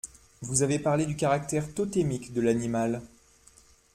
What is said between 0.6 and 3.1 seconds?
avez parlé du caractère totémique de l’animal.